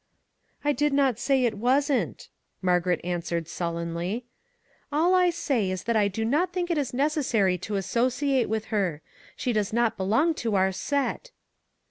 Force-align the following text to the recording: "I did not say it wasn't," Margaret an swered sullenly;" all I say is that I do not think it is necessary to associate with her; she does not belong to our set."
"I 0.65 0.71
did 0.71 0.93
not 0.93 1.19
say 1.19 1.43
it 1.45 1.59
wasn't," 1.59 2.27
Margaret 2.59 2.99
an 3.03 3.21
swered 3.21 3.47
sullenly;" 3.47 4.25
all 4.91 5.13
I 5.13 5.29
say 5.29 5.69
is 5.69 5.83
that 5.83 5.95
I 5.95 6.07
do 6.07 6.25
not 6.25 6.51
think 6.51 6.71
it 6.71 6.77
is 6.79 6.91
necessary 6.91 7.59
to 7.59 7.75
associate 7.75 8.49
with 8.49 8.65
her; 8.73 9.03
she 9.35 9.53
does 9.53 9.71
not 9.71 9.97
belong 9.97 10.33
to 10.41 10.55
our 10.55 10.71
set." 10.71 11.29